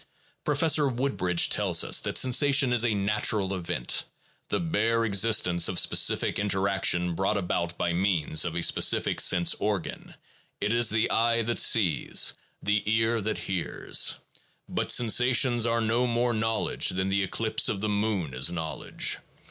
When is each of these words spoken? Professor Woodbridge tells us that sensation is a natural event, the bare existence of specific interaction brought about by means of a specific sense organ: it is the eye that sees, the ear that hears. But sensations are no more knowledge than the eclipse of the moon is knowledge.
Professor 0.43 0.87
Woodbridge 0.87 1.47
tells 1.51 1.83
us 1.83 2.01
that 2.01 2.17
sensation 2.17 2.73
is 2.73 2.83
a 2.83 2.95
natural 2.95 3.53
event, 3.53 4.05
the 4.49 4.59
bare 4.59 5.05
existence 5.05 5.67
of 5.67 5.77
specific 5.77 6.39
interaction 6.39 7.13
brought 7.13 7.37
about 7.37 7.77
by 7.77 7.93
means 7.93 8.43
of 8.43 8.55
a 8.55 8.63
specific 8.63 9.19
sense 9.21 9.53
organ: 9.59 10.15
it 10.59 10.73
is 10.73 10.89
the 10.89 11.11
eye 11.11 11.43
that 11.43 11.59
sees, 11.59 12.33
the 12.63 12.81
ear 12.91 13.21
that 13.21 13.37
hears. 13.37 14.15
But 14.67 14.89
sensations 14.89 15.67
are 15.67 15.81
no 15.81 16.07
more 16.07 16.33
knowledge 16.33 16.89
than 16.89 17.09
the 17.09 17.21
eclipse 17.21 17.69
of 17.69 17.79
the 17.79 17.87
moon 17.89 18.33
is 18.33 18.51
knowledge. 18.51 19.19